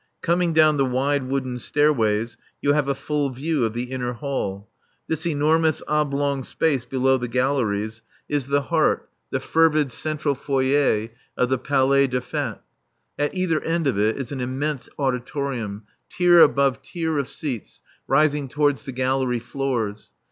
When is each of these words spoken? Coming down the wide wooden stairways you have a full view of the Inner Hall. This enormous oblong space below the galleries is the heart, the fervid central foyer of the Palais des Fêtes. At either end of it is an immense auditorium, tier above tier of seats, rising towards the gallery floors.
Coming 0.23 0.51
down 0.51 0.77
the 0.77 0.83
wide 0.85 1.29
wooden 1.29 1.59
stairways 1.59 2.35
you 2.59 2.73
have 2.73 2.87
a 2.87 2.95
full 2.95 3.29
view 3.29 3.65
of 3.65 3.73
the 3.73 3.83
Inner 3.91 4.13
Hall. 4.13 4.67
This 5.07 5.27
enormous 5.27 5.83
oblong 5.87 6.41
space 6.41 6.85
below 6.85 7.19
the 7.19 7.27
galleries 7.27 8.01
is 8.27 8.47
the 8.47 8.63
heart, 8.63 9.07
the 9.29 9.39
fervid 9.39 9.91
central 9.91 10.33
foyer 10.33 11.09
of 11.37 11.49
the 11.49 11.59
Palais 11.59 12.07
des 12.07 12.19
Fêtes. 12.21 12.61
At 13.19 13.35
either 13.35 13.61
end 13.61 13.85
of 13.85 13.99
it 13.99 14.17
is 14.17 14.31
an 14.31 14.41
immense 14.41 14.89
auditorium, 14.97 15.83
tier 16.09 16.39
above 16.39 16.81
tier 16.81 17.19
of 17.19 17.27
seats, 17.27 17.83
rising 18.07 18.47
towards 18.47 18.85
the 18.87 18.91
gallery 18.93 19.39
floors. 19.39 20.13